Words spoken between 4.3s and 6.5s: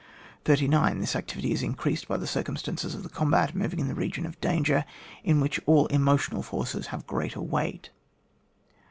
danger, in which all emo tional